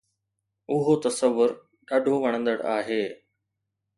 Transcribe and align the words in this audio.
اهو 0.73 0.93
تصور 1.03 1.49
ڏاڍو 1.87 2.15
وڻندڙ 2.23 2.57
آهي 2.77 3.01